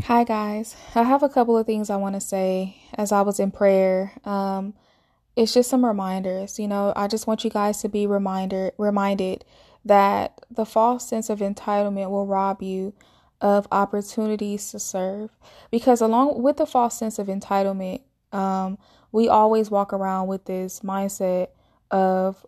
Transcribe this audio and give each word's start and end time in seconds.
Hi, 0.00 0.24
guys. 0.24 0.74
I 0.94 1.02
have 1.02 1.22
a 1.22 1.28
couple 1.28 1.56
of 1.56 1.66
things 1.66 1.90
I 1.90 1.96
want 1.96 2.14
to 2.14 2.20
say 2.20 2.76
as 2.94 3.12
I 3.12 3.20
was 3.20 3.38
in 3.38 3.50
prayer. 3.50 4.12
Um, 4.24 4.72
it's 5.36 5.52
just 5.52 5.68
some 5.68 5.84
reminders. 5.84 6.58
You 6.58 6.66
know, 6.66 6.94
I 6.96 7.08
just 7.08 7.26
want 7.26 7.44
you 7.44 7.50
guys 7.50 7.82
to 7.82 7.88
be 7.88 8.06
reminder 8.06 8.72
reminded 8.78 9.44
that 9.84 10.40
the 10.50 10.64
false 10.64 11.06
sense 11.06 11.28
of 11.28 11.40
entitlement 11.40 12.10
will 12.10 12.26
rob 12.26 12.62
you 12.62 12.94
of 13.42 13.68
opportunities 13.70 14.70
to 14.70 14.80
serve. 14.80 15.36
Because 15.70 16.00
along 16.00 16.42
with 16.42 16.56
the 16.56 16.66
false 16.66 16.98
sense 16.98 17.18
of 17.18 17.26
entitlement, 17.26 18.00
um, 18.32 18.78
we 19.12 19.28
always 19.28 19.70
walk 19.70 19.92
around 19.92 20.26
with 20.26 20.46
this 20.46 20.80
mindset 20.80 21.48
of 21.90 22.46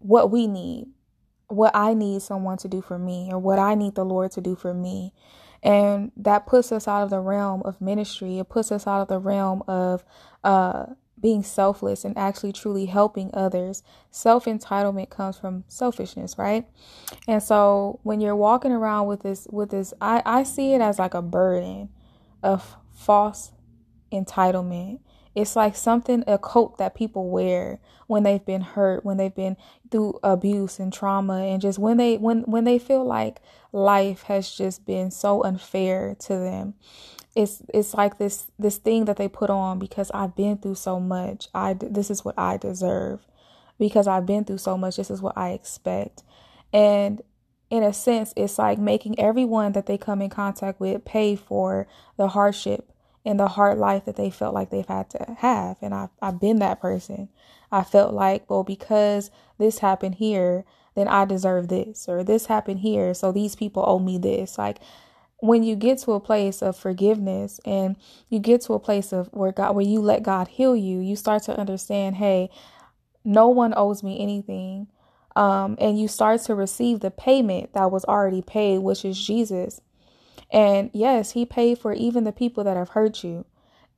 what 0.00 0.30
we 0.30 0.46
need, 0.46 0.88
what 1.48 1.74
I 1.74 1.94
need 1.94 2.20
someone 2.20 2.58
to 2.58 2.68
do 2.68 2.82
for 2.82 2.98
me, 2.98 3.30
or 3.32 3.38
what 3.38 3.58
I 3.58 3.74
need 3.74 3.94
the 3.94 4.04
Lord 4.04 4.32
to 4.32 4.42
do 4.42 4.54
for 4.54 4.74
me. 4.74 5.14
And 5.66 6.12
that 6.16 6.46
puts 6.46 6.70
us 6.70 6.86
out 6.86 7.02
of 7.02 7.10
the 7.10 7.18
realm 7.18 7.60
of 7.64 7.80
ministry. 7.80 8.38
It 8.38 8.48
puts 8.48 8.70
us 8.70 8.86
out 8.86 9.02
of 9.02 9.08
the 9.08 9.18
realm 9.18 9.64
of 9.66 10.04
uh, 10.44 10.86
being 11.20 11.42
selfless 11.42 12.04
and 12.04 12.16
actually 12.16 12.52
truly 12.52 12.86
helping 12.86 13.30
others. 13.34 13.82
Self 14.12 14.44
entitlement 14.44 15.10
comes 15.10 15.36
from 15.36 15.64
selfishness, 15.66 16.38
right? 16.38 16.68
And 17.26 17.42
so 17.42 17.98
when 18.04 18.20
you're 18.20 18.36
walking 18.36 18.70
around 18.70 19.08
with 19.08 19.24
this, 19.24 19.48
with 19.50 19.70
this, 19.70 19.92
I, 20.00 20.22
I 20.24 20.44
see 20.44 20.72
it 20.72 20.80
as 20.80 21.00
like 21.00 21.14
a 21.14 21.22
burden 21.22 21.88
of 22.44 22.76
false 22.94 23.50
entitlement. 24.12 25.00
It's 25.36 25.54
like 25.54 25.76
something, 25.76 26.24
a 26.26 26.38
coat 26.38 26.78
that 26.78 26.94
people 26.94 27.28
wear 27.28 27.78
when 28.06 28.22
they've 28.22 28.44
been 28.44 28.62
hurt, 28.62 29.04
when 29.04 29.18
they've 29.18 29.34
been 29.34 29.58
through 29.90 30.18
abuse 30.22 30.78
and 30.78 30.90
trauma, 30.90 31.42
and 31.44 31.60
just 31.60 31.78
when 31.78 31.98
they 31.98 32.16
when 32.16 32.40
when 32.44 32.64
they 32.64 32.78
feel 32.78 33.04
like 33.04 33.42
life 33.70 34.22
has 34.22 34.50
just 34.50 34.86
been 34.86 35.10
so 35.10 35.44
unfair 35.44 36.16
to 36.20 36.38
them. 36.38 36.72
It's 37.34 37.60
it's 37.74 37.92
like 37.92 38.16
this 38.16 38.50
this 38.58 38.78
thing 38.78 39.04
that 39.04 39.18
they 39.18 39.28
put 39.28 39.50
on 39.50 39.78
because 39.78 40.10
I've 40.12 40.34
been 40.34 40.56
through 40.56 40.76
so 40.76 40.98
much. 40.98 41.48
I 41.54 41.74
this 41.74 42.10
is 42.10 42.24
what 42.24 42.38
I 42.38 42.56
deserve 42.56 43.26
because 43.78 44.08
I've 44.08 44.24
been 44.24 44.46
through 44.46 44.58
so 44.58 44.78
much. 44.78 44.96
This 44.96 45.10
is 45.10 45.20
what 45.20 45.36
I 45.36 45.50
expect, 45.50 46.22
and 46.72 47.20
in 47.68 47.82
a 47.82 47.92
sense, 47.92 48.32
it's 48.36 48.58
like 48.58 48.78
making 48.78 49.20
everyone 49.20 49.72
that 49.72 49.84
they 49.84 49.98
come 49.98 50.22
in 50.22 50.30
contact 50.30 50.80
with 50.80 51.04
pay 51.04 51.36
for 51.36 51.86
the 52.16 52.28
hardship 52.28 52.90
in 53.26 53.38
the 53.38 53.48
hard 53.48 53.76
life 53.76 54.04
that 54.04 54.14
they 54.14 54.30
felt 54.30 54.54
like 54.54 54.70
they've 54.70 54.86
had 54.86 55.10
to 55.10 55.36
have. 55.40 55.76
And 55.82 55.92
I've, 55.92 56.10
I've 56.22 56.40
been 56.40 56.60
that 56.60 56.80
person. 56.80 57.28
I 57.72 57.82
felt 57.82 58.14
like, 58.14 58.48
well, 58.48 58.62
because 58.62 59.32
this 59.58 59.80
happened 59.80 60.14
here, 60.14 60.64
then 60.94 61.08
I 61.08 61.24
deserve 61.24 61.66
this, 61.66 62.08
or 62.08 62.22
this 62.22 62.46
happened 62.46 62.80
here, 62.80 63.12
so 63.14 63.32
these 63.32 63.56
people 63.56 63.84
owe 63.84 63.98
me 63.98 64.16
this. 64.16 64.56
Like, 64.56 64.78
when 65.40 65.64
you 65.64 65.74
get 65.74 65.98
to 65.98 66.12
a 66.12 66.20
place 66.20 66.62
of 66.62 66.76
forgiveness 66.76 67.60
and 67.64 67.96
you 68.30 68.38
get 68.38 68.60
to 68.62 68.74
a 68.74 68.78
place 68.78 69.12
of 69.12 69.26
where 69.32 69.50
God, 69.50 69.74
where 69.74 69.84
you 69.84 70.00
let 70.00 70.22
God 70.22 70.46
heal 70.46 70.76
you, 70.76 71.00
you 71.00 71.16
start 71.16 71.42
to 71.42 71.58
understand, 71.58 72.16
hey, 72.16 72.48
no 73.24 73.48
one 73.48 73.74
owes 73.76 74.04
me 74.04 74.20
anything. 74.20 74.86
Um, 75.34 75.76
and 75.80 76.00
you 76.00 76.06
start 76.06 76.42
to 76.42 76.54
receive 76.54 77.00
the 77.00 77.10
payment 77.10 77.74
that 77.74 77.90
was 77.90 78.04
already 78.04 78.40
paid, 78.40 78.78
which 78.78 79.04
is 79.04 79.22
Jesus. 79.22 79.80
And 80.50 80.90
yes, 80.92 81.32
he 81.32 81.44
paid 81.44 81.78
for 81.78 81.92
even 81.92 82.24
the 82.24 82.32
people 82.32 82.64
that 82.64 82.76
have 82.76 82.90
hurt 82.90 83.24
you. 83.24 83.44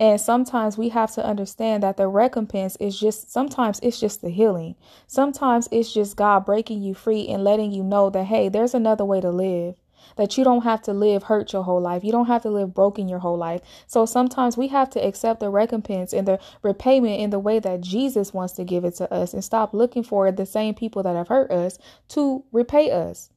And 0.00 0.20
sometimes 0.20 0.78
we 0.78 0.90
have 0.90 1.12
to 1.14 1.26
understand 1.26 1.82
that 1.82 1.96
the 1.96 2.06
recompense 2.06 2.76
is 2.76 2.98
just, 2.98 3.32
sometimes 3.32 3.80
it's 3.82 3.98
just 3.98 4.22
the 4.22 4.30
healing. 4.30 4.76
Sometimes 5.08 5.68
it's 5.72 5.92
just 5.92 6.16
God 6.16 6.46
breaking 6.46 6.82
you 6.82 6.94
free 6.94 7.26
and 7.26 7.42
letting 7.42 7.72
you 7.72 7.82
know 7.82 8.08
that, 8.10 8.24
hey, 8.24 8.48
there's 8.48 8.74
another 8.74 9.04
way 9.04 9.20
to 9.20 9.30
live. 9.30 9.74
That 10.14 10.38
you 10.38 10.44
don't 10.44 10.62
have 10.62 10.82
to 10.82 10.92
live 10.92 11.24
hurt 11.24 11.52
your 11.52 11.64
whole 11.64 11.80
life. 11.80 12.04
You 12.04 12.12
don't 12.12 12.26
have 12.26 12.42
to 12.42 12.50
live 12.50 12.72
broken 12.72 13.08
your 13.08 13.18
whole 13.18 13.36
life. 13.36 13.60
So 13.88 14.06
sometimes 14.06 14.56
we 14.56 14.68
have 14.68 14.88
to 14.90 15.04
accept 15.04 15.40
the 15.40 15.50
recompense 15.50 16.12
and 16.12 16.26
the 16.26 16.38
repayment 16.62 17.20
in 17.20 17.30
the 17.30 17.40
way 17.40 17.58
that 17.58 17.80
Jesus 17.80 18.32
wants 18.32 18.54
to 18.54 18.64
give 18.64 18.84
it 18.84 18.94
to 18.96 19.12
us 19.12 19.34
and 19.34 19.44
stop 19.44 19.74
looking 19.74 20.04
for 20.04 20.30
the 20.30 20.46
same 20.46 20.74
people 20.74 21.02
that 21.02 21.16
have 21.16 21.28
hurt 21.28 21.50
us 21.50 21.78
to 22.10 22.44
repay 22.52 22.92
us. 22.92 23.30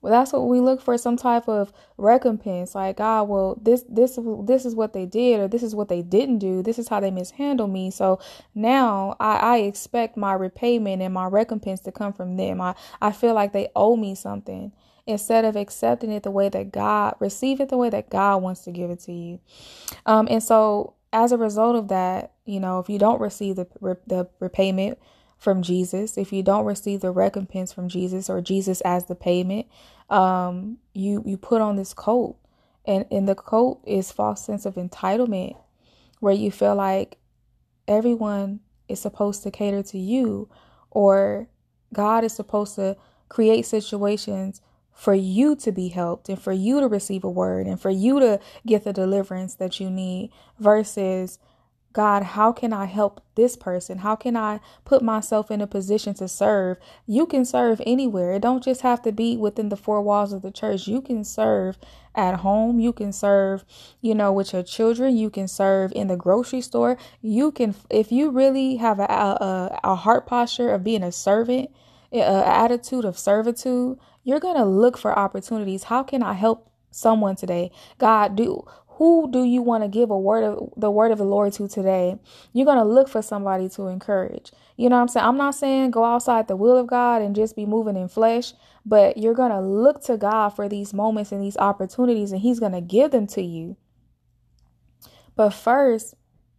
Well, 0.00 0.12
that's 0.12 0.32
what 0.32 0.46
we 0.46 0.60
look 0.60 0.80
for 0.80 0.96
some 0.96 1.16
type 1.16 1.48
of 1.48 1.72
recompense. 1.96 2.74
Like, 2.74 2.98
God, 2.98 3.28
well, 3.28 3.58
this 3.60 3.84
this 3.88 4.18
this 4.44 4.64
is 4.64 4.74
what 4.74 4.92
they 4.92 5.06
did, 5.06 5.40
or 5.40 5.48
this 5.48 5.62
is 5.62 5.74
what 5.74 5.88
they 5.88 6.02
didn't 6.02 6.38
do. 6.38 6.62
This 6.62 6.78
is 6.78 6.88
how 6.88 7.00
they 7.00 7.10
mishandled 7.10 7.70
me. 7.70 7.90
So 7.90 8.20
now 8.54 9.16
I, 9.18 9.36
I 9.36 9.56
expect 9.58 10.16
my 10.16 10.34
repayment 10.34 11.02
and 11.02 11.12
my 11.12 11.26
recompense 11.26 11.80
to 11.80 11.92
come 11.92 12.12
from 12.12 12.36
them. 12.36 12.60
I, 12.60 12.76
I 13.00 13.10
feel 13.10 13.34
like 13.34 13.52
they 13.52 13.68
owe 13.74 13.96
me 13.96 14.14
something 14.14 14.72
instead 15.06 15.44
of 15.44 15.56
accepting 15.56 16.12
it 16.12 16.22
the 16.22 16.30
way 16.30 16.48
that 16.50 16.70
God 16.70 17.14
receive 17.18 17.60
it 17.60 17.70
the 17.70 17.78
way 17.78 17.88
that 17.88 18.10
God 18.10 18.42
wants 18.42 18.60
to 18.64 18.70
give 18.70 18.90
it 18.90 19.00
to 19.00 19.12
you. 19.12 19.40
Um, 20.06 20.28
and 20.30 20.42
so 20.42 20.94
as 21.12 21.32
a 21.32 21.38
result 21.38 21.76
of 21.76 21.88
that, 21.88 22.32
you 22.44 22.60
know, 22.60 22.78
if 22.78 22.88
you 22.88 22.98
don't 22.98 23.20
receive 23.20 23.56
the 23.56 23.66
the 24.06 24.28
repayment 24.38 24.98
from 25.38 25.62
Jesus, 25.62 26.18
if 26.18 26.32
you 26.32 26.42
don't 26.42 26.64
receive 26.64 27.00
the 27.00 27.12
recompense 27.12 27.72
from 27.72 27.88
Jesus 27.88 28.28
or 28.28 28.40
Jesus 28.40 28.80
as 28.82 29.06
the 29.06 29.14
payment, 29.14 29.66
um, 30.10 30.78
you 30.94 31.22
you 31.24 31.36
put 31.36 31.62
on 31.62 31.76
this 31.76 31.94
coat, 31.94 32.36
and 32.84 33.06
in 33.10 33.26
the 33.26 33.36
coat 33.36 33.80
is 33.86 34.10
false 34.10 34.44
sense 34.44 34.66
of 34.66 34.74
entitlement, 34.74 35.56
where 36.20 36.34
you 36.34 36.50
feel 36.50 36.74
like 36.74 37.18
everyone 37.86 38.60
is 38.88 39.00
supposed 39.00 39.42
to 39.44 39.50
cater 39.50 39.82
to 39.84 39.98
you, 39.98 40.48
or 40.90 41.48
God 41.92 42.24
is 42.24 42.32
supposed 42.34 42.74
to 42.74 42.96
create 43.28 43.64
situations 43.64 44.60
for 44.92 45.14
you 45.14 45.54
to 45.54 45.70
be 45.70 45.88
helped 45.88 46.28
and 46.28 46.42
for 46.42 46.52
you 46.52 46.80
to 46.80 46.88
receive 46.88 47.22
a 47.22 47.30
word 47.30 47.68
and 47.68 47.80
for 47.80 47.90
you 47.90 48.18
to 48.18 48.40
get 48.66 48.82
the 48.82 48.92
deliverance 48.92 49.54
that 49.54 49.78
you 49.78 49.88
need 49.88 50.32
versus 50.58 51.38
God, 51.98 52.22
how 52.22 52.52
can 52.52 52.72
I 52.72 52.84
help 52.84 53.20
this 53.34 53.56
person? 53.56 53.98
How 53.98 54.14
can 54.14 54.36
I 54.36 54.60
put 54.84 55.02
myself 55.02 55.50
in 55.50 55.60
a 55.60 55.66
position 55.66 56.14
to 56.14 56.28
serve? 56.28 56.76
You 57.08 57.26
can 57.26 57.44
serve 57.44 57.82
anywhere. 57.84 58.34
It 58.34 58.42
don't 58.42 58.62
just 58.62 58.82
have 58.82 59.02
to 59.02 59.10
be 59.10 59.36
within 59.36 59.68
the 59.68 59.76
four 59.76 60.00
walls 60.00 60.32
of 60.32 60.42
the 60.42 60.52
church. 60.52 60.86
You 60.86 61.02
can 61.02 61.24
serve 61.24 61.76
at 62.14 62.36
home. 62.36 62.78
You 62.78 62.92
can 62.92 63.12
serve, 63.12 63.64
you 64.00 64.14
know, 64.14 64.32
with 64.32 64.52
your 64.52 64.62
children. 64.62 65.16
You 65.16 65.28
can 65.28 65.48
serve 65.48 65.90
in 65.90 66.06
the 66.06 66.14
grocery 66.14 66.60
store. 66.60 66.96
You 67.20 67.50
can, 67.50 67.74
if 67.90 68.12
you 68.12 68.30
really 68.30 68.76
have 68.76 69.00
a, 69.00 69.02
a, 69.02 69.80
a 69.82 69.96
heart 69.96 70.24
posture 70.24 70.72
of 70.72 70.84
being 70.84 71.02
a 71.02 71.10
servant, 71.10 71.68
an 72.12 72.20
attitude 72.20 73.06
of 73.06 73.18
servitude, 73.18 73.98
you're 74.22 74.38
going 74.38 74.56
to 74.56 74.64
look 74.64 74.96
for 74.96 75.18
opportunities. 75.18 75.82
How 75.82 76.04
can 76.04 76.22
I 76.22 76.34
help 76.34 76.70
someone 76.92 77.34
today? 77.34 77.72
God, 77.98 78.36
do 78.36 78.64
who 78.98 79.30
do 79.30 79.44
you 79.44 79.62
want 79.62 79.84
to 79.84 79.88
give 79.88 80.10
a 80.10 80.18
word 80.18 80.42
of 80.42 80.72
the 80.76 80.90
word 80.90 81.12
of 81.12 81.18
the 81.18 81.24
Lord 81.24 81.52
to 81.52 81.68
today? 81.68 82.16
You're 82.52 82.66
going 82.66 82.78
to 82.78 82.84
look 82.84 83.08
for 83.08 83.22
somebody 83.22 83.68
to 83.70 83.86
encourage. 83.86 84.50
You 84.76 84.88
know 84.88 84.96
what 84.96 85.02
I'm 85.02 85.08
saying? 85.08 85.24
I'm 85.24 85.36
not 85.36 85.54
saying 85.54 85.92
go 85.92 86.04
outside 86.04 86.48
the 86.48 86.56
will 86.56 86.76
of 86.76 86.88
God 86.88 87.22
and 87.22 87.36
just 87.36 87.54
be 87.54 87.64
moving 87.64 87.96
in 87.96 88.08
flesh, 88.08 88.54
but 88.84 89.16
you're 89.16 89.34
going 89.34 89.52
to 89.52 89.60
look 89.60 90.02
to 90.06 90.16
God 90.16 90.48
for 90.48 90.68
these 90.68 90.92
moments 90.92 91.30
and 91.30 91.40
these 91.40 91.56
opportunities 91.58 92.32
and 92.32 92.40
he's 92.40 92.58
going 92.58 92.72
to 92.72 92.80
give 92.80 93.12
them 93.12 93.28
to 93.28 93.40
you. 93.40 93.76
But 95.36 95.50
first, 95.50 96.16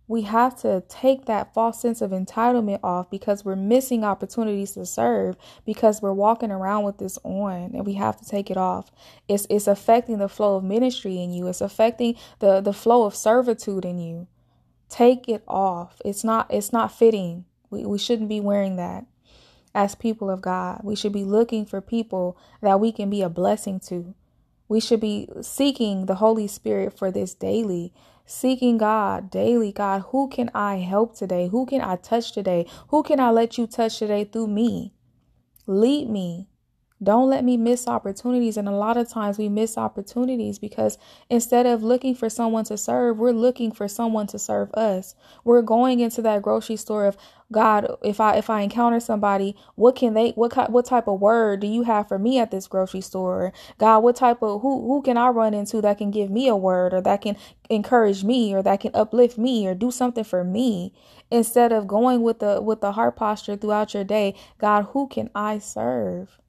we 0.10 0.24
have 0.24 0.60
to 0.60 0.84
take 0.90 1.26
that 1.26 1.54
false 1.54 1.80
sense 1.80 2.02
of 2.02 2.10
entitlement 2.10 2.80
off 2.84 3.12
because 3.12 3.46
we're 3.46 3.56
missing 3.56 4.04
opportunities 4.04 4.72
to 4.72 4.84
serve 4.84 5.38
because 5.68 6.02
we're 6.02 6.12
walking 6.12 6.50
around 6.50 6.84
with 6.84 6.98
this 6.98 7.20
on 7.24 7.72
and 7.76 7.86
we 7.86 7.94
have 7.94 8.18
to 8.18 8.26
take 8.26 8.50
it 8.50 8.58
off. 8.58 8.92
It's 9.28 9.46
it's 9.52 9.68
affecting 9.68 10.18
the 10.18 10.28
flow 10.28 10.56
of 10.56 10.64
ministry 10.64 11.22
in 11.22 11.32
you. 11.32 11.48
It's 11.48 11.62
affecting 11.62 12.16
the 12.40 12.60
the 12.60 12.74
flow 12.74 13.04
of 13.04 13.16
servitude 13.16 13.86
in 13.86 14.00
you. 14.00 14.28
Take 14.90 15.30
it 15.30 15.44
off. 15.48 16.02
It's 16.04 16.24
not 16.24 16.48
it's 16.50 16.74
not 16.74 16.92
fitting. 16.92 17.46
We 17.70 17.86
we 17.86 18.00
shouldn't 18.00 18.30
be 18.30 18.40
wearing 18.40 18.78
that 18.78 19.06
as 19.76 19.94
people 19.94 20.32
of 20.32 20.42
God. 20.42 20.82
We 20.84 20.96
should 20.96 21.14
be 21.14 21.24
looking 21.24 21.68
for 21.68 21.82
people 21.82 22.36
that 22.64 22.80
we 22.80 22.92
can 22.92 23.12
be 23.12 23.22
a 23.22 23.30
blessing 23.30 23.80
to. 23.82 24.16
We 24.68 24.80
should 24.80 25.02
be 25.02 25.30
seeking 25.42 26.08
the 26.08 26.16
Holy 26.16 26.48
Spirit 26.48 26.98
for 26.98 27.12
this 27.12 27.36
daily 27.36 27.94
seeking 28.30 28.78
God 28.78 29.32
daily. 29.32 29.72
God, 29.72 30.04
who 30.10 30.28
can 30.30 30.52
I 30.54 30.78
help 30.78 31.16
today? 31.16 31.48
Who 31.48 31.66
can 31.66 31.82
I 31.82 31.96
touch 31.96 32.32
today? 32.32 32.68
Who 32.90 33.02
can 33.02 33.20
I 33.20 33.32
let 33.32 33.58
you 33.58 33.66
touch 33.66 33.98
today 33.98 34.24
through 34.24 34.48
me? 34.48 34.94
Lead 35.66 36.10
me. 36.10 36.48
Don't 37.02 37.30
let 37.30 37.46
me 37.46 37.56
miss 37.56 37.88
opportunities. 37.88 38.58
And 38.58 38.68
a 38.68 38.72
lot 38.72 38.98
of 38.98 39.08
times 39.08 39.38
we 39.38 39.48
miss 39.48 39.78
opportunities 39.78 40.60
because 40.60 40.98
instead 41.30 41.66
of 41.66 41.82
looking 41.82 42.14
for 42.14 42.30
someone 42.30 42.66
to 42.66 42.78
serve, 42.78 43.18
we're 43.18 43.32
looking 43.32 43.72
for 43.72 43.88
someone 43.88 44.28
to 44.28 44.40
serve 44.40 44.72
us. 44.74 45.16
We're 45.46 45.62
going 45.62 46.02
into 46.02 46.22
that 46.24 46.42
grocery 46.42 46.76
store 46.76 47.06
of 47.06 47.18
God, 47.52 47.98
if 48.04 48.20
I 48.20 48.36
if 48.36 48.50
I 48.50 48.62
encounter 48.62 49.00
somebody, 49.00 49.56
what 49.76 49.96
can 49.96 50.14
they 50.14 50.32
what 50.32 50.70
what 50.70 50.86
type 50.86 51.08
of 51.08 51.20
word 51.20 51.62
do 51.62 51.68
you 51.68 51.84
have 51.84 52.08
for 52.08 52.20
me 52.20 52.38
at 52.38 52.52
this 52.52 52.68
grocery 52.68 53.02
store? 53.02 53.54
God, 53.80 54.00
what 54.00 54.18
type 54.18 54.44
of 54.44 54.62
who 54.62 54.86
who 54.86 55.02
can 55.02 55.18
I 55.18 55.30
run 55.30 55.56
into 55.56 55.82
that 55.82 55.98
can 55.98 56.12
give 56.12 56.30
me 56.30 56.48
a 56.48 56.56
word 56.56 56.94
or 56.94 57.02
that 57.02 57.22
can 57.22 57.38
encourage 57.70 58.24
me 58.24 58.54
or 58.54 58.62
that 58.62 58.82
can 58.82 58.92
uplift 58.94 59.38
me 59.38 59.66
or 59.68 59.74
do 59.74 59.90
something 59.90 60.24
for 60.24 60.44
me 60.44 60.94
instead 61.32 61.72
of 61.72 61.88
going 61.88 62.22
with 62.22 62.40
the 62.40 62.62
with 62.62 62.82
the 62.82 62.92
heart 62.92 63.16
posture 63.16 63.56
throughout 63.56 63.96
your 63.96 64.04
day, 64.04 64.36
God, 64.60 64.88
who 64.92 65.08
can 65.08 65.30
I 65.34 65.58
serve? 65.58 66.40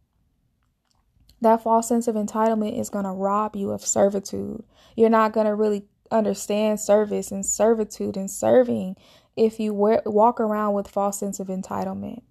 That 1.40 1.62
false 1.62 1.88
sense 1.88 2.08
of 2.08 2.16
entitlement 2.16 2.78
is 2.78 2.90
going 2.90 3.04
to 3.04 3.10
rob 3.10 3.56
you 3.56 3.70
of 3.70 3.84
servitude. 3.84 4.62
You're 4.96 5.10
not 5.10 5.32
going 5.32 5.46
to 5.46 5.54
really 5.54 5.84
understand 6.10 6.81
service 6.81 7.31
and 7.31 7.44
servitude 7.46 8.16
and 8.16 8.31
serving 8.31 8.96
if 9.37 9.60
you 9.60 9.72
walk 9.72 10.40
around 10.40 10.75
with 10.75 10.88
false 10.88 11.19
sense 11.19 11.40
of 11.40 11.46
entitlement. 11.48 12.22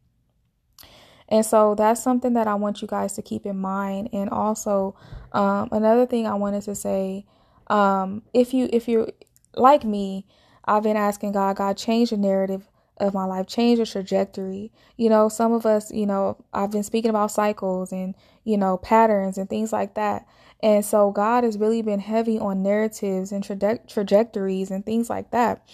And 1.29 1.45
so 1.45 1.75
that's 1.75 2.01
something 2.01 2.33
that 2.33 2.47
I 2.47 2.55
want 2.55 2.81
you 2.81 2.87
guys 2.87 3.13
to 3.13 3.21
keep 3.21 3.45
in 3.45 3.57
mind. 3.57 4.09
And 4.13 4.29
also, 4.29 4.95
um, 5.31 5.69
another 5.71 6.05
thing 6.05 6.25
I 6.27 6.33
wanted 6.33 6.63
to 6.63 6.75
say, 6.75 7.25
um, 7.67 8.23
if 8.33 8.53
you 8.53 8.67
if 8.73 8.87
you're 8.87 9.09
like 9.55 9.83
me, 9.83 10.25
I've 10.65 10.83
been 10.83 10.97
asking 10.97 11.33
God, 11.33 11.55
God, 11.55 11.77
change 11.77 12.09
the 12.09 12.17
narrative 12.17 12.67
of 12.99 13.13
my 13.13 13.25
life, 13.25 13.47
change 13.47 13.79
the 13.79 13.85
trajectory. 13.85 14.71
You 14.97 15.09
know, 15.09 15.29
some 15.29 15.53
of 15.53 15.65
us, 15.65 15.91
you 15.91 16.05
know, 16.05 16.37
I've 16.53 16.71
been 16.71 16.83
speaking 16.83 17.09
about 17.09 17.31
cycles 17.31 17.91
and, 17.91 18.15
you 18.43 18.57
know, 18.57 18.77
patterns 18.77 19.37
and 19.37 19.49
things 19.49 19.71
like 19.71 19.95
that. 19.95 20.25
And 20.61 20.83
so 20.83 21.11
God 21.11 21.43
has 21.43 21.57
really 21.57 21.81
been 21.81 21.99
heavy 21.99 22.37
on 22.37 22.61
narratives 22.61 23.31
and 23.31 23.43
traje- 23.43 23.87
trajectories 23.87 24.71
and 24.71 24.85
things 24.85 25.09
like 25.09 25.31
that. 25.31 25.65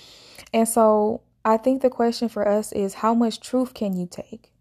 And 0.53 0.67
so 0.67 1.21
I 1.43 1.57
think 1.57 1.81
the 1.81 1.89
question 1.89 2.29
for 2.29 2.47
us 2.47 2.71
is 2.71 2.95
how 2.95 3.13
much 3.13 3.39
truth 3.39 3.73
can 3.73 3.93
you 3.93 4.07
take? 4.09 4.51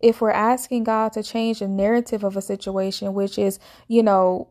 If 0.00 0.20
we're 0.20 0.30
asking 0.30 0.84
God 0.84 1.12
to 1.12 1.22
change 1.22 1.60
the 1.60 1.68
narrative 1.68 2.24
of 2.24 2.36
a 2.36 2.42
situation, 2.42 3.14
which 3.14 3.38
is, 3.38 3.58
you 3.88 4.02
know, 4.02 4.48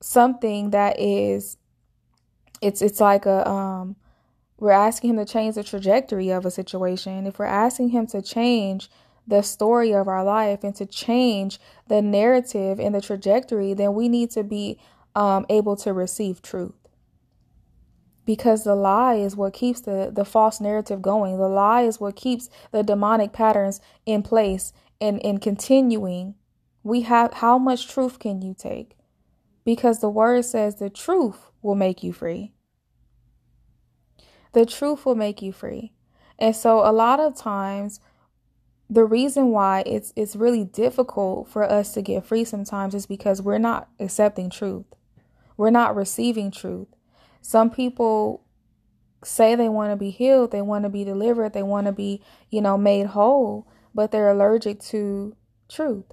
something 0.00 0.70
that 0.70 0.98
is 0.98 1.58
it's 2.62 2.82
it's 2.82 3.00
like 3.00 3.26
a 3.26 3.48
um 3.48 3.96
we're 4.60 4.70
asking 4.70 5.10
him 5.10 5.16
to 5.16 5.24
change 5.24 5.54
the 5.54 5.64
trajectory 5.64 6.30
of 6.30 6.44
a 6.44 6.50
situation, 6.50 7.26
if 7.26 7.38
we're 7.38 7.46
asking 7.46 7.90
him 7.90 8.06
to 8.08 8.20
change 8.20 8.90
the 9.26 9.42
story 9.42 9.92
of 9.92 10.08
our 10.08 10.24
life 10.24 10.62
and 10.62 10.74
to 10.76 10.86
change 10.86 11.58
the 11.88 12.02
narrative 12.02 12.78
and 12.78 12.94
the 12.94 13.00
trajectory, 13.00 13.74
then 13.74 13.94
we 13.94 14.08
need 14.08 14.30
to 14.32 14.42
be 14.42 14.78
um, 15.14 15.46
able 15.48 15.76
to 15.76 15.92
receive 15.92 16.42
truth. 16.42 16.74
Because 18.26 18.64
the 18.64 18.74
lie 18.74 19.14
is 19.14 19.34
what 19.34 19.54
keeps 19.54 19.80
the, 19.80 20.10
the 20.12 20.24
false 20.24 20.60
narrative 20.60 21.00
going. 21.00 21.38
The 21.38 21.48
lie 21.48 21.82
is 21.82 21.98
what 21.98 22.16
keeps 22.16 22.50
the 22.70 22.82
demonic 22.82 23.32
patterns 23.32 23.80
in 24.04 24.22
place 24.22 24.72
and, 25.00 25.24
and 25.24 25.40
continuing. 25.40 26.34
We 26.82 27.02
have 27.02 27.34
how 27.34 27.58
much 27.58 27.88
truth 27.88 28.18
can 28.18 28.42
you 28.42 28.54
take? 28.56 28.96
Because 29.64 30.00
the 30.00 30.10
word 30.10 30.44
says 30.44 30.76
the 30.76 30.90
truth 30.90 31.50
will 31.62 31.74
make 31.74 32.02
you 32.02 32.12
free. 32.12 32.52
The 34.52 34.66
truth 34.66 35.06
will 35.06 35.14
make 35.14 35.42
you 35.42 35.52
free. 35.52 35.92
And 36.38 36.56
so 36.56 36.80
a 36.80 36.92
lot 36.92 37.20
of 37.20 37.36
times 37.36 38.00
the 38.88 39.04
reason 39.04 39.50
why 39.50 39.84
it's 39.86 40.12
it's 40.16 40.34
really 40.34 40.64
difficult 40.64 41.48
for 41.48 41.62
us 41.62 41.94
to 41.94 42.02
get 42.02 42.26
free 42.26 42.44
sometimes 42.44 42.94
is 42.94 43.06
because 43.06 43.40
we're 43.40 43.58
not 43.58 43.88
accepting 44.00 44.50
truth. 44.50 44.86
We're 45.56 45.70
not 45.70 45.94
receiving 45.94 46.50
truth. 46.50 46.88
Some 47.40 47.70
people 47.70 48.42
say 49.22 49.54
they 49.54 49.68
want 49.68 49.92
to 49.92 49.96
be 49.96 50.10
healed, 50.10 50.50
they 50.50 50.62
want 50.62 50.84
to 50.84 50.88
be 50.88 51.04
delivered, 51.04 51.52
they 51.52 51.62
want 51.62 51.86
to 51.86 51.92
be, 51.92 52.22
you 52.50 52.60
know, 52.60 52.76
made 52.76 53.06
whole, 53.06 53.68
but 53.94 54.10
they're 54.10 54.30
allergic 54.30 54.80
to 54.80 55.36
truth. 55.68 56.06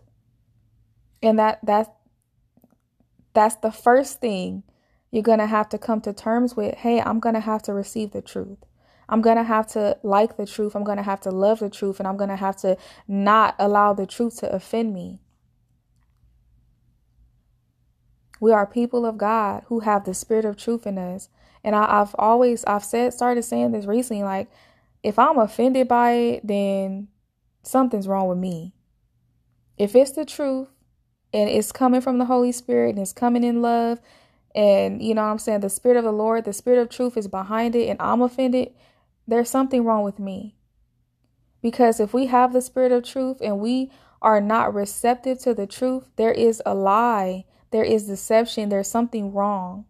And 1.23 1.39
that 1.39 1.59
that's 1.63 1.89
that's 3.33 3.55
the 3.55 3.71
first 3.71 4.19
thing 4.19 4.63
you're 5.11 5.23
going 5.23 5.39
to 5.39 5.47
have 5.47 5.69
to 5.69 5.77
come 5.77 6.01
to 6.01 6.13
terms 6.13 6.55
with 6.55 6.75
hey, 6.75 7.01
I'm 7.01 7.19
going 7.19 7.35
to 7.35 7.41
have 7.41 7.61
to 7.63 7.73
receive 7.73 8.11
the 8.11 8.21
truth. 8.21 8.59
I'm 9.09 9.21
going 9.21 9.37
to 9.37 9.43
have 9.43 9.67
to 9.67 9.97
like 10.03 10.37
the 10.37 10.45
truth. 10.45 10.75
I'm 10.75 10.83
going 10.83 10.97
to 10.97 11.03
have 11.03 11.21
to 11.21 11.31
love 11.31 11.59
the 11.59 11.69
truth. 11.69 11.99
And 11.99 12.07
I'm 12.07 12.17
going 12.17 12.29
to 12.29 12.35
have 12.35 12.57
to 12.57 12.77
not 13.07 13.55
allow 13.57 13.93
the 13.93 14.05
truth 14.05 14.39
to 14.39 14.51
offend 14.53 14.93
me. 14.93 15.19
We 18.39 18.51
are 18.51 18.67
people 18.67 19.05
of 19.05 19.17
God 19.17 19.63
who 19.67 19.79
have 19.79 20.03
the 20.03 20.13
spirit 20.13 20.45
of 20.45 20.57
truth 20.57 20.85
in 20.85 20.97
us. 20.97 21.29
And 21.63 21.75
I, 21.75 21.99
have 21.99 22.15
always, 22.19 22.63
I've 22.65 22.83
said, 22.83 23.13
started 23.13 23.43
saying 23.43 23.71
this 23.71 23.85
recently 23.85 24.23
like, 24.23 24.49
if 25.03 25.17
I'm 25.17 25.37
offended 25.37 25.87
by 25.87 26.11
it, 26.11 26.47
then 26.47 27.07
something's 27.63 28.07
wrong 28.07 28.27
with 28.27 28.37
me. 28.37 28.73
If 29.77 29.95
it's 29.95 30.11
the 30.11 30.25
truth 30.25 30.69
and 31.33 31.49
it's 31.49 31.71
coming 31.71 32.01
from 32.01 32.17
the 32.17 32.25
Holy 32.25 32.51
Spirit 32.51 32.91
and 32.91 32.99
it's 32.99 33.13
coming 33.13 33.43
in 33.43 33.61
love 33.61 33.99
and 34.57 35.03
you 35.03 35.13
know 35.13 35.21
what 35.21 35.29
I'm 35.29 35.37
saying, 35.37 35.59
the 35.59 35.69
spirit 35.69 35.97
of 35.97 36.03
the 36.03 36.11
Lord, 36.11 36.43
the 36.43 36.51
spirit 36.51 36.79
of 36.79 36.89
truth 36.89 37.15
is 37.15 37.27
behind 37.27 37.75
it, 37.75 37.89
and 37.89 38.01
I'm 38.01 38.23
offended, 38.23 38.73
there's 39.27 39.51
something 39.51 39.83
wrong 39.85 40.03
with 40.03 40.17
me. 40.17 40.55
Because 41.61 41.99
if 41.99 42.11
we 42.11 42.25
have 42.25 42.53
the 42.53 42.61
spirit 42.61 42.91
of 42.91 43.03
truth 43.03 43.37
and 43.39 43.59
we 43.59 43.91
are 44.19 44.41
not 44.41 44.73
receptive 44.73 45.37
to 45.41 45.53
the 45.53 45.67
truth, 45.67 46.09
there 46.15 46.31
is 46.31 46.59
a 46.65 46.73
lie, 46.73 47.45
there 47.69 47.83
is 47.83 48.07
deception, 48.07 48.69
there's 48.69 48.89
something 48.89 49.31
wrong. 49.31 49.85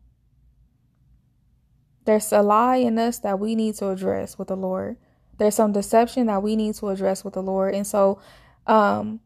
There's 2.04 2.34
a 2.34 2.42
lie 2.42 2.76
in 2.76 3.00
us 3.00 3.20
that 3.20 3.40
we 3.40 3.56
need 3.56 3.76
to 3.76 3.88
address 3.88 4.38
with 4.38 4.50
the 4.50 4.58
Lord. 4.58 4.98
There's 5.38 5.56
some 5.56 5.72
deception 5.72 6.26
that 6.28 6.44
we 6.44 6.58
need 6.58 6.76
to 6.76 6.90
address 6.90 7.24
with 7.24 7.36
the 7.36 7.44
Lord. 7.44 7.74
And 7.74 7.88
so, 7.88 8.20
um, 8.66 9.22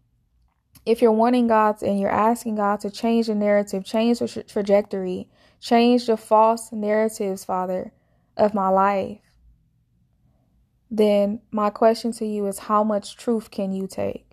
if 0.86 1.01
you're 1.01 1.12
wanting 1.12 1.48
God 1.48 1.81
and 1.83 2.00
you're 2.00 2.10
asking 2.10 2.56
God 2.56 2.80
to 2.81 2.89
change 2.89 3.28
the 3.28 3.36
narrative, 3.36 3.86
change 3.86 4.19
the 4.19 4.28
tra- 4.28 4.44
trajectory, 4.44 5.30
change 5.60 6.07
the 6.07 6.18
false 6.18 6.72
narratives, 6.72 7.45
Father, 7.45 7.92
of 8.36 8.54
my 8.54 8.69
life, 8.69 9.19
then 10.89 11.42
my 11.51 11.69
question 11.69 12.12
to 12.13 12.25
you 12.25 12.48
is 12.48 12.60
how 12.60 12.83
much 12.83 13.16
truth 13.16 13.51
can 13.51 13.72
you 13.72 13.88
take? 13.88 14.31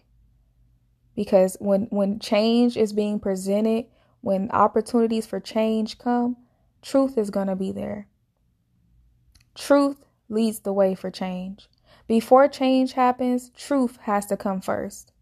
Because 1.14 1.56
when 1.60 1.82
when 1.90 2.18
change 2.18 2.76
is 2.76 2.92
being 2.92 3.20
presented, 3.20 3.86
when 4.20 4.50
opportunities 4.50 5.26
for 5.26 5.40
change 5.40 5.98
come, 5.98 6.36
truth 6.82 7.18
is 7.18 7.30
going 7.30 7.48
to 7.48 7.56
be 7.56 7.72
there. 7.72 8.08
Truth 9.54 10.04
leads 10.28 10.60
the 10.60 10.72
way 10.72 10.94
for 10.94 11.10
change. 11.10 11.68
Before 12.06 12.48
change 12.48 12.94
happens, 12.94 13.50
truth 13.50 13.98
has 14.02 14.26
to 14.26 14.36
come 14.36 14.60
first. 14.60 15.12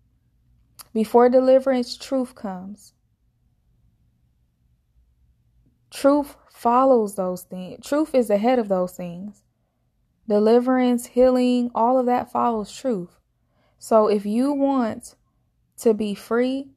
Before 0.97 1.29
deliverance, 1.29 1.95
truth 1.95 2.35
comes. 2.35 2.95
Truth 5.91 6.37
follows 6.51 7.17
those 7.17 7.43
things. 7.43 7.87
Truth 7.87 8.15
is 8.15 8.31
ahead 8.31 8.59
of 8.59 8.69
those 8.69 8.93
things. 8.93 9.43
Deliverance, 10.27 11.05
healing, 11.09 11.71
all 11.75 11.99
of 11.99 12.07
that 12.07 12.33
follows 12.33 12.75
truth. 12.75 13.21
So 13.79 14.09
if 14.09 14.25
you 14.25 14.55
want 14.55 15.17
to 15.81 15.93
be 15.93 16.15
free, 16.15 16.71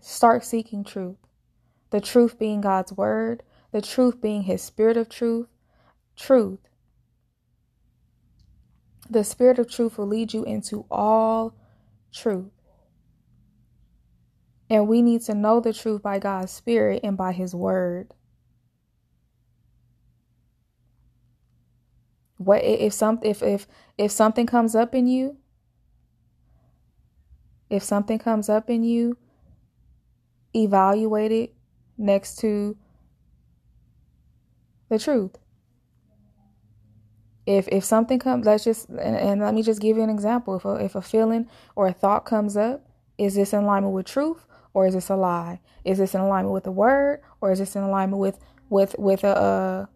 start 0.00 0.46
seeking 0.46 0.84
truth. 0.84 1.18
The 1.90 2.00
truth 2.00 2.38
being 2.38 2.62
God's 2.62 2.94
word, 2.94 3.42
the 3.70 3.82
truth 3.82 4.18
being 4.18 4.44
his 4.44 4.62
spirit 4.62 4.96
of 4.96 5.10
truth. 5.10 5.48
Truth. 6.16 6.70
The 9.10 9.24
spirit 9.24 9.58
of 9.58 9.70
truth 9.70 9.98
will 9.98 10.06
lead 10.06 10.32
you 10.32 10.42
into 10.44 10.86
all 10.90 11.54
truth. 12.12 12.50
And 14.70 14.86
we 14.86 15.02
need 15.02 15.22
to 15.22 15.34
know 15.34 15.60
the 15.60 15.72
truth 15.72 16.02
by 16.02 16.18
God's 16.18 16.52
Spirit 16.52 17.00
and 17.02 17.16
by 17.16 17.32
His 17.32 17.54
Word. 17.54 18.12
What 22.36 22.62
if 22.62 22.92
some 22.92 23.18
if 23.22 23.42
if 23.42 23.66
if 23.96 24.12
something 24.12 24.46
comes 24.46 24.74
up 24.74 24.94
in 24.94 25.06
you? 25.06 25.38
If 27.70 27.82
something 27.82 28.18
comes 28.18 28.48
up 28.48 28.70
in 28.70 28.82
you, 28.82 29.18
evaluate 30.54 31.32
it 31.32 31.54
next 31.98 32.36
to 32.38 32.76
the 34.88 34.98
truth 34.98 35.36
if 37.48 37.66
if 37.68 37.82
something 37.82 38.18
comes 38.18 38.44
let's 38.44 38.62
just 38.62 38.90
and, 38.90 39.16
and, 39.16 39.40
let 39.40 39.54
me 39.54 39.62
just 39.62 39.80
give 39.80 39.96
you 39.96 40.02
an 40.02 40.10
example 40.10 40.56
if 40.56 40.66
a, 40.66 40.74
if 40.74 40.94
a 40.94 41.00
feeling 41.00 41.48
or 41.76 41.88
a 41.88 41.92
thought 41.92 42.26
comes 42.26 42.58
up 42.58 42.86
is 43.16 43.34
this 43.34 43.54
in 43.54 43.60
alignment 43.60 43.94
with 43.94 44.04
truth 44.04 44.46
or 44.74 44.86
is 44.86 44.92
this 44.92 45.08
a 45.08 45.16
lie 45.16 45.58
is 45.82 45.96
this 45.96 46.14
in 46.14 46.20
alignment 46.20 46.52
with 46.52 46.64
the 46.64 46.70
word 46.70 47.22
or 47.40 47.50
is 47.50 47.58
this 47.58 47.74
in 47.74 47.82
alignment 47.82 48.20
with 48.20 48.38
with 48.68 48.94
with 48.98 49.24
a, 49.24 49.34
a 49.34 49.88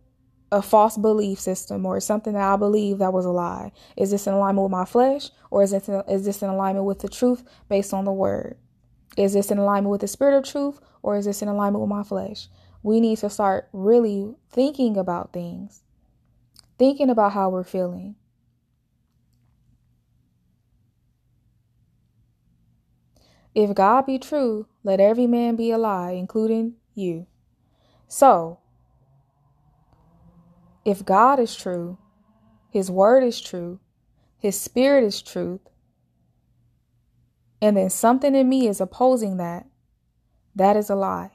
a 0.50 0.60
false 0.60 0.98
belief 0.98 1.40
system 1.40 1.86
or 1.86 1.98
something 1.98 2.34
that 2.34 2.42
I 2.42 2.56
believe 2.56 2.98
that 2.98 3.14
was 3.14 3.24
a 3.24 3.30
lie? 3.30 3.72
Is 3.96 4.10
this 4.10 4.26
in 4.26 4.34
alignment 4.34 4.64
with 4.64 4.72
my 4.72 4.84
flesh 4.84 5.30
or 5.50 5.62
is 5.62 5.70
this 5.70 5.88
is 6.08 6.26
this 6.26 6.42
in 6.42 6.50
alignment 6.50 6.84
with 6.84 6.98
the 6.98 7.08
truth 7.08 7.42
based 7.70 7.94
on 7.94 8.04
the 8.04 8.12
word? 8.12 8.58
Is 9.16 9.32
this 9.32 9.50
in 9.50 9.56
alignment 9.56 9.90
with 9.90 10.02
the 10.02 10.08
spirit 10.08 10.36
of 10.36 10.44
truth 10.44 10.78
or 11.02 11.16
is 11.16 11.24
this 11.24 11.40
in 11.40 11.48
alignment 11.48 11.80
with 11.80 11.88
my 11.88 12.02
flesh? 12.02 12.48
We 12.82 13.00
need 13.00 13.16
to 13.18 13.30
start 13.30 13.68
really 13.72 14.34
thinking 14.50 14.98
about 14.98 15.32
things 15.32 15.82
thinking 16.82 17.10
about 17.10 17.30
how 17.30 17.48
we're 17.48 17.62
feeling. 17.62 18.16
If 23.54 23.72
God 23.72 24.04
be 24.04 24.18
true, 24.18 24.66
let 24.82 24.98
every 24.98 25.28
man 25.28 25.54
be 25.54 25.70
a 25.70 25.78
lie, 25.78 26.10
including 26.10 26.74
you. 26.92 27.28
So, 28.08 28.58
if 30.84 31.04
God 31.04 31.38
is 31.38 31.54
true, 31.54 31.98
His 32.68 32.90
word 32.90 33.22
is 33.22 33.40
true, 33.40 33.78
His 34.36 34.60
spirit 34.60 35.04
is 35.04 35.22
truth, 35.22 35.60
and 37.60 37.76
then 37.76 37.90
something 37.90 38.34
in 38.34 38.48
me 38.48 38.66
is 38.66 38.80
opposing 38.80 39.36
that, 39.36 39.68
that 40.56 40.76
is 40.76 40.90
a 40.90 40.96
lie. 40.96 41.30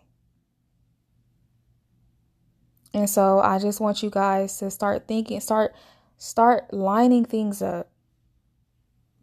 And 2.98 3.08
so 3.08 3.40
I 3.42 3.60
just 3.60 3.80
want 3.80 4.02
you 4.02 4.10
guys 4.10 4.58
to 4.58 4.72
start 4.72 5.08
thinking, 5.08 5.40
start 5.40 5.76
start 6.18 6.74
lining 6.74 7.26
things 7.26 7.62
up. 7.62 7.92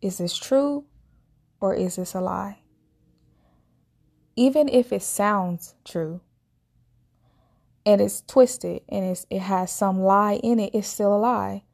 Is 0.00 0.19
this 0.19 0.37
true 0.37 0.85
or 1.61 1.75
is 1.75 1.97
this 1.97 2.14
a 2.14 2.21
lie? 2.21 2.61
Even 4.37 4.69
if 4.69 4.93
it 4.93 5.02
sounds 5.02 5.75
true 5.85 6.21
and 7.85 8.00
it's 8.00 8.23
twisted 8.28 8.83
and 8.88 9.07
it's, 9.07 9.26
it 9.28 9.40
has 9.40 9.73
some 9.73 9.99
lie 9.99 10.35
in 10.35 10.61
it, 10.61 10.71
it's 10.73 10.87
still 10.87 11.12
a 11.12 11.19
lie. 11.19 11.64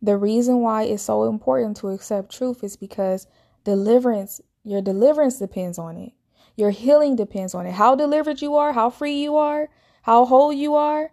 The 0.00 0.16
reason 0.16 0.60
why 0.60 0.84
it's 0.84 1.02
so 1.02 1.24
important 1.24 1.78
to 1.78 1.88
accept 1.88 2.32
truth 2.32 2.62
is 2.62 2.76
because 2.76 3.26
deliverance, 3.64 4.40
your 4.62 4.82
deliverance 4.82 5.40
depends 5.40 5.80
on 5.80 5.96
it. 5.96 6.12
Your 6.56 6.70
healing 6.70 7.16
depends 7.16 7.54
on 7.54 7.66
it. 7.66 7.72
How 7.72 7.94
delivered 7.94 8.42
you 8.42 8.54
are, 8.56 8.72
how 8.72 8.90
free 8.90 9.22
you 9.22 9.36
are, 9.36 9.68
how 10.02 10.24
whole 10.24 10.52
you 10.52 10.74
are, 10.74 11.12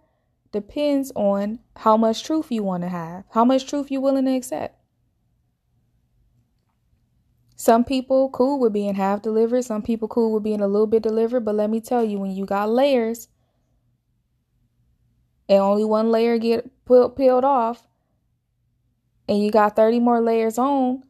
depends 0.52 1.12
on 1.14 1.60
how 1.76 1.96
much 1.96 2.24
truth 2.24 2.50
you 2.50 2.62
want 2.62 2.82
to 2.82 2.88
have, 2.88 3.24
how 3.30 3.44
much 3.44 3.66
truth 3.66 3.90
you're 3.90 4.00
willing 4.00 4.26
to 4.26 4.34
accept. 4.34 4.76
Some 7.56 7.84
people 7.84 8.30
cool 8.30 8.58
with 8.58 8.72
being 8.72 8.94
half 8.94 9.22
delivered, 9.22 9.64
some 9.64 9.82
people 9.82 10.08
cool 10.08 10.32
with 10.32 10.42
being 10.42 10.60
a 10.60 10.66
little 10.66 10.86
bit 10.86 11.02
delivered, 11.02 11.44
but 11.44 11.54
let 11.54 11.70
me 11.70 11.80
tell 11.80 12.02
you, 12.02 12.18
when 12.18 12.30
you 12.30 12.46
got 12.46 12.70
layers 12.70 13.28
and 15.48 15.60
only 15.60 15.84
one 15.84 16.10
layer 16.10 16.38
get 16.38 16.70
peeled 16.86 17.44
off, 17.44 17.86
and 19.28 19.42
you 19.42 19.50
got 19.50 19.76
30 19.76 20.00
more 20.00 20.20
layers 20.20 20.58
on, 20.58 21.04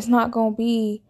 it's 0.00 0.08
not 0.08 0.30
going 0.30 0.54
to 0.54 0.56
be 0.56 1.02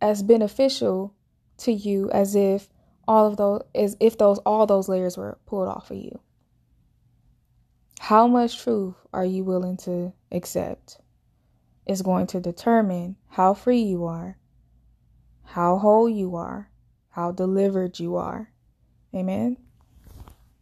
as 0.00 0.22
beneficial 0.22 1.12
to 1.58 1.70
you 1.70 2.10
as 2.10 2.34
if 2.34 2.70
all 3.06 3.26
of 3.26 3.36
those 3.36 3.60
as 3.74 3.98
if 4.00 4.16
those 4.16 4.38
all 4.46 4.64
those 4.64 4.88
layers 4.88 5.18
were 5.18 5.38
pulled 5.44 5.68
off 5.68 5.90
of 5.90 5.98
you. 5.98 6.18
How 8.00 8.26
much 8.26 8.62
truth 8.62 8.94
are 9.12 9.26
you 9.26 9.44
willing 9.44 9.76
to 9.78 10.14
accept 10.32 11.02
is 11.84 12.00
going 12.00 12.28
to 12.28 12.40
determine 12.40 13.16
how 13.28 13.52
free 13.52 13.82
you 13.82 14.06
are, 14.06 14.38
how 15.44 15.76
whole 15.76 16.08
you 16.08 16.34
are, 16.34 16.70
how 17.10 17.30
delivered 17.30 17.98
you 17.98 18.16
are. 18.16 18.50
Amen. 19.14 19.58